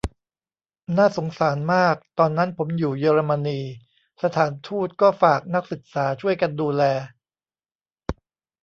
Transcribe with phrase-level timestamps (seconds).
[0.97, 3.59] น่าสงสารมาก: ตอนนั้นผมอยู่เยอรมนี
[4.23, 6.83] สถานทูตก็ฝากนักศึกษาช่วยกันดูแล